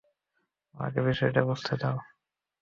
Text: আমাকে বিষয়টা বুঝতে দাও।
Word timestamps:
আমাকে 0.75 0.99
বিষয়টা 1.01 1.41
বুঝতে 1.47 1.73
দাও। 1.81 1.97